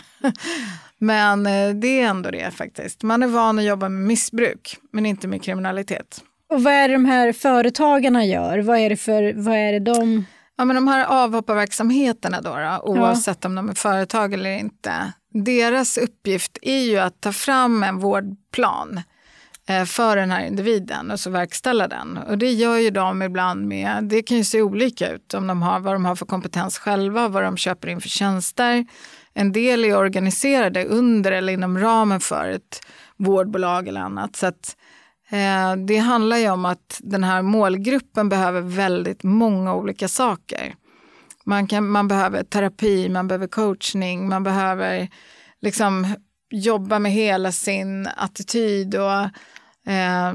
[0.98, 3.04] men eh, det är ändå det faktiskt.
[3.04, 6.24] Man är van att jobba med missbruk, men inte med kriminalitet.
[6.50, 8.60] Och vad är det de här företagarna gör?
[8.60, 10.26] Vad är det för, vad är det de...
[10.58, 13.50] Ja, men de här avhopparverksamheterna då, då oavsett ja.
[13.50, 15.14] om de är företag eller inte.
[15.34, 19.02] Deras uppgift är ju att ta fram en vårdplan
[19.68, 22.18] Eh, för den här individen och så verkställa den.
[22.18, 25.62] Och det gör ju de ibland med, det kan ju se olika ut om de
[25.62, 28.86] har, vad de har för kompetens själva, vad de köper in för tjänster.
[29.34, 32.82] En del är organiserade under eller inom ramen för ett
[33.18, 34.36] vårdbolag eller annat.
[34.36, 34.78] Så att,
[35.30, 40.76] eh, det handlar ju om att den här målgruppen behöver väldigt många olika saker.
[41.46, 45.10] Man, kan, man behöver terapi, man behöver coachning, man behöver
[45.62, 46.16] liksom
[46.52, 49.30] jobba med hela sin attityd och
[49.86, 50.34] eh,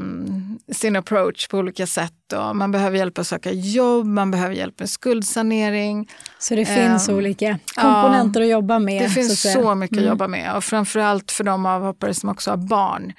[0.72, 2.32] sin approach på olika sätt.
[2.32, 6.10] Och man behöver hjälp att söka jobb, man behöver hjälp med skuldsanering.
[6.38, 9.02] Så det finns eh, olika komponenter ja, att jobba med?
[9.02, 10.04] Det finns så, så mycket mm.
[10.04, 13.12] att jobba med och framförallt för de avhoppare som också har barn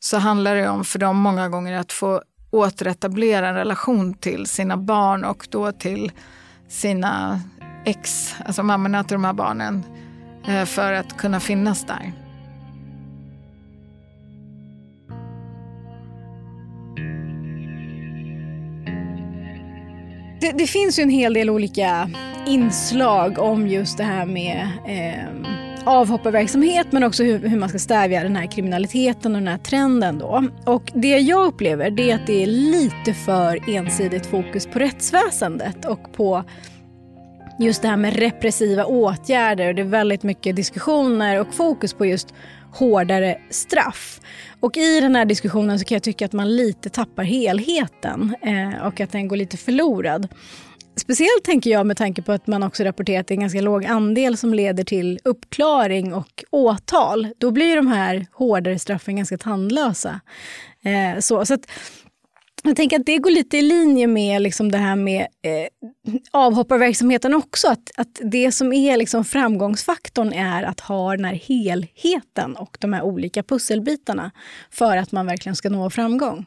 [0.00, 4.76] så handlar det om för dem många gånger att få återetablera en relation till sina
[4.76, 6.12] barn och då till
[6.68, 7.40] sina
[7.84, 9.84] ex, alltså mammorna till de här barnen,
[10.48, 12.12] eh, för att kunna finnas där.
[20.40, 22.10] Det, det, finns ju en hel del olika
[22.46, 25.50] inslag om just det här med eh,
[25.84, 30.18] avhopparverksamhet men också hur, hur, man ska stävja den här kriminaliteten och den här trenden.
[30.18, 30.44] Då.
[30.64, 35.84] Och det jag upplever det är att det är lite för ensidigt fokus på rättsväsendet
[35.84, 36.44] och på
[37.58, 39.72] just det här med repressiva åtgärder.
[39.72, 42.34] Det är väldigt mycket diskussioner och fokus på just
[42.72, 44.20] hårdare straff.
[44.60, 48.86] Och i den här diskussionen så kan jag tycka att man lite tappar helheten eh,
[48.86, 50.28] och att den går lite förlorad.
[50.96, 53.60] Speciellt tänker jag med tanke på att man också rapporterat att det är en ganska
[53.60, 57.28] låg andel som leder till uppklaring och åtal.
[57.38, 60.20] Då blir de här hårdare straffen ganska tandlösa.
[60.82, 61.70] Eh, så, så att,
[62.62, 67.34] jag tänker att det går lite i linje med liksom det här med eh, avhopparverksamheten
[67.34, 67.68] också.
[67.68, 72.92] Att, att det som är liksom framgångsfaktorn är att ha den här helheten och de
[72.92, 74.30] här olika pusselbitarna
[74.70, 76.46] för att man verkligen ska nå framgång.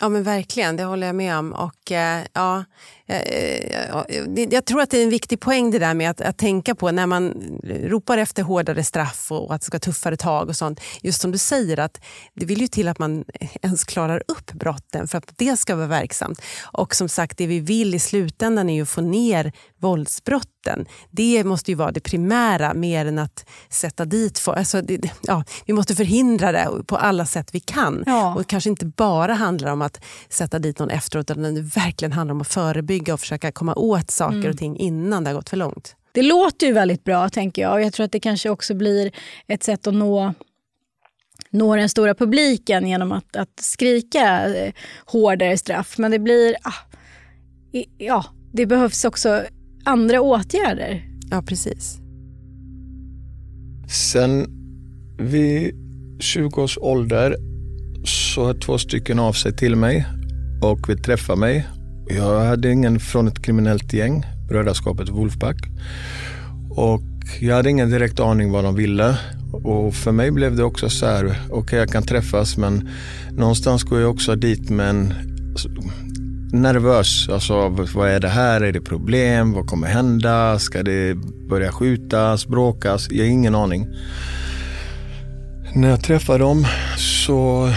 [0.00, 1.52] Ja men verkligen, det håller jag med om.
[1.52, 2.64] Och, eh, ja,
[3.06, 6.74] eh, jag tror att det är en viktig poäng det där med att, att, tänka
[6.74, 7.34] på när man
[7.64, 10.80] ropar efter hårdare straff och att det ska vara tuffare tag och sånt.
[11.02, 12.00] Just som du säger, att
[12.34, 13.24] det vill ju till att man
[13.62, 16.42] ens klarar upp brotten för att det ska vara verksamt.
[16.62, 20.86] Och som sagt, det vi vill i slutändan är ju att få ner våldsbrotten.
[21.10, 24.58] Det måste ju vara det primära mer än att sätta dit folk.
[24.58, 24.82] Alltså,
[25.22, 28.02] ja, vi måste förhindra det på alla sätt vi kan.
[28.06, 28.34] Ja.
[28.34, 32.12] Och det kanske inte bara handlar om att sätta dit någon efteråt utan det verkligen
[32.12, 34.50] handlar om att förebygga och försöka komma åt saker mm.
[34.50, 35.96] och ting innan det har gått för långt.
[36.12, 39.12] Det låter ju väldigt bra tänker jag och jag tror att det kanske också blir
[39.46, 40.34] ett sätt att nå
[41.50, 44.72] nå den stora publiken genom att, att skrika eh,
[45.06, 45.98] hårdare straff.
[45.98, 46.96] Men det blir, ah,
[47.98, 49.42] ja, det behövs också
[49.84, 51.04] andra åtgärder.
[51.30, 51.98] Ja, precis.
[53.88, 54.46] Sen
[55.18, 55.74] vid
[56.20, 57.36] 20 års ålder
[58.04, 60.06] så hör två stycken av sig till mig
[60.62, 61.66] och vill träffa mig.
[62.08, 65.56] Jag hade ingen från ett kriminellt gäng, Brödraskapet Wolfpack.
[66.70, 67.02] Och
[67.40, 69.16] jag hade ingen direkt aning vad de ville.
[69.52, 72.88] Och för mig blev det också så här, okej okay, jag kan träffas men
[73.30, 75.14] någonstans går jag också dit med en
[76.52, 77.28] nervös.
[77.28, 78.60] Alltså vad är det här?
[78.60, 79.52] Är det problem?
[79.52, 80.58] Vad kommer hända?
[80.58, 81.14] Ska det
[81.48, 83.08] börja skjutas, bråkas?
[83.10, 83.86] Jag har ingen aning.
[85.74, 87.70] När jag träffade dem så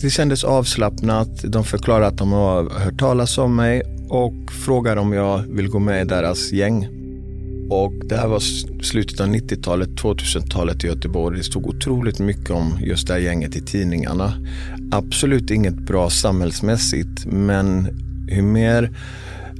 [0.00, 1.28] det kändes avslappnat.
[1.42, 5.78] De förklarade att de har hört talas om mig och frågar om jag vill gå
[5.78, 6.88] med i deras gäng.
[7.70, 8.40] Och det här var
[8.82, 11.38] slutet av 90-talet, 2000-talet i Göteborg.
[11.38, 14.32] Det stod otroligt mycket om just det här gänget i tidningarna.
[14.92, 17.88] Absolut inget bra samhällsmässigt, men
[18.28, 18.90] hur mer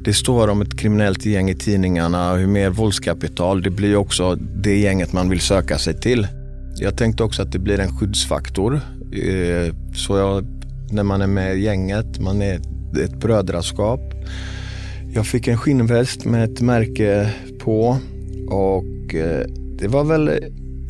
[0.05, 4.79] det står om ett kriminellt gäng i tidningarna, hur mer våldskapital, det blir också det
[4.79, 6.27] gänget man vill söka sig till.
[6.79, 8.81] Jag tänkte också att det blir en skyddsfaktor.
[9.13, 10.47] Eh, så jag,
[10.91, 12.61] när man är med i gänget, man är
[13.05, 14.01] ett brödraskap.
[15.15, 17.99] Jag fick en skinnväst med ett märke på
[18.49, 19.47] och eh,
[19.79, 20.31] det var väl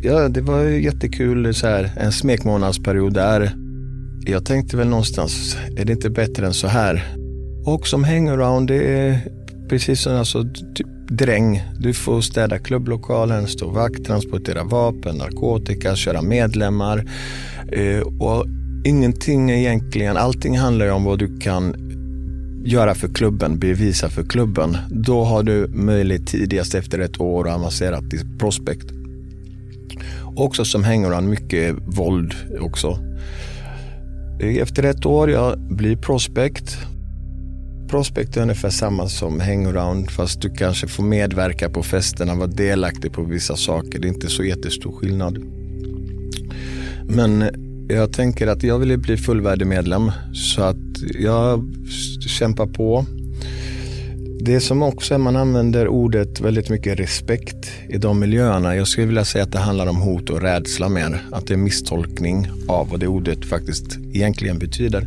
[0.02, 3.52] ja, det var jättekul så här, en smekmånadsperiod där.
[4.26, 7.04] Jag tänkte väl någonstans, är det inte bättre än så här?
[7.64, 9.18] Och som hangaround, det är
[9.68, 10.44] precis som alltså,
[10.74, 11.62] typ dräng.
[11.80, 17.04] Du får städa klubblokalen, stå vakt, transportera vapen, narkotika, köra medlemmar.
[17.72, 18.46] Eh, och
[18.84, 21.74] ingenting egentligen, allting handlar ju om vad du kan
[22.64, 24.76] göra för klubben, bevisa för klubben.
[24.90, 28.86] Då har du möjlighet tidigast efter ett år att avancera till prospect.
[30.36, 32.98] Också som hangaround, mycket våld också.
[34.40, 36.78] Eh, efter ett år, jag blir prospect.
[37.88, 43.12] Prospect är ungefär samma som hangaround fast du kanske får medverka på festerna, vara delaktig
[43.12, 43.98] på vissa saker.
[43.98, 45.38] Det är inte så jättestor skillnad.
[47.04, 47.44] Men
[47.88, 50.76] jag tänker att jag vill bli fullvärdig medlem så att
[51.18, 51.64] jag
[52.38, 53.06] kämpar på.
[54.40, 58.76] Det som också är, man använder ordet väldigt mycket respekt i de miljöerna.
[58.76, 61.22] Jag skulle vilja säga att det handlar om hot och rädsla mer.
[61.32, 65.06] Att det är misstolkning av vad det ordet faktiskt egentligen betyder.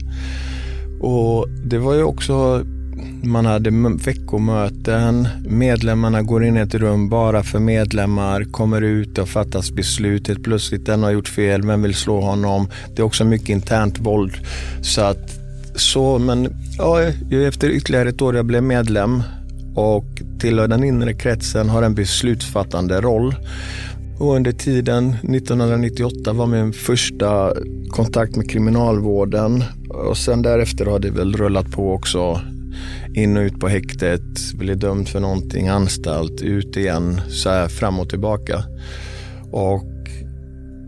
[0.99, 2.63] Och det var ju också,
[3.23, 3.69] man hade
[4.05, 10.27] veckomöten, medlemmarna går in i ett rum bara för medlemmar, kommer ut och fattas beslut.
[10.27, 12.67] Helt plötsligt, den har gjort fel, vem vill slå honom?
[12.95, 14.33] Det är också mycket internt våld.
[14.81, 15.39] Så att
[15.75, 19.23] så, men ja, efter ytterligare ett år jag blev medlem
[19.75, 20.05] och
[20.39, 23.35] tillhör den inre kretsen har en beslutsfattande roll.
[24.19, 27.53] Och under tiden 1998 var min första
[27.89, 32.41] kontakt med kriminalvården och sen därefter har det väl rullat på också.
[33.13, 37.99] In och ut på häktet, blir dömd för någonting, anstalt, ut igen, så här fram
[37.99, 38.63] och tillbaka.
[39.51, 39.85] Och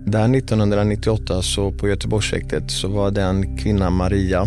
[0.06, 4.42] där 1998 så på Göteborgshäktet så var det en kvinna, Maria,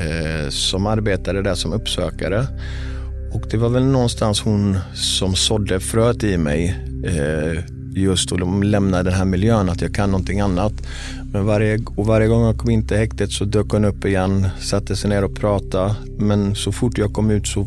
[0.00, 2.46] eh, som arbetade där som uppsökare.
[3.32, 9.02] Och det var väl någonstans hon som sådde fröet i mig eh, just att lämna
[9.02, 10.72] den här miljön, att jag kan någonting annat.
[11.32, 14.48] Men varje, och varje gång jag kom in till häktet så dök hon upp igen,
[14.60, 15.94] satte sig ner och pratade.
[16.18, 17.66] Men så fort jag kom ut så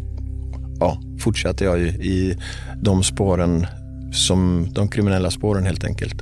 [0.79, 2.37] ja, fortsatte jag i, i
[2.81, 3.67] de spåren,
[4.11, 6.21] som de kriminella spåren helt enkelt.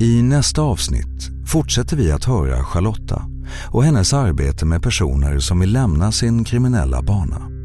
[0.00, 3.22] I nästa avsnitt fortsätter vi att höra Charlotta
[3.68, 7.55] och hennes arbete med personer som vill lämna sin kriminella bana.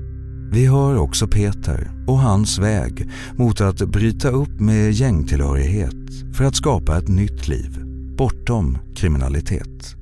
[0.53, 5.95] Vi hör också Peter och hans väg mot att bryta upp med gängtillhörighet
[6.33, 7.85] för att skapa ett nytt liv
[8.17, 10.00] bortom kriminalitet.